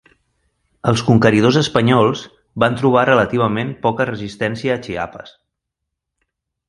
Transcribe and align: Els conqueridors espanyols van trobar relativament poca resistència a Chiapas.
Els 0.91 1.03
conqueridors 1.09 1.59
espanyols 1.61 2.23
van 2.63 2.77
trobar 2.79 3.03
relativament 3.11 3.75
poca 3.87 4.09
resistència 4.11 4.79
a 4.79 4.83
Chiapas. 4.87 5.39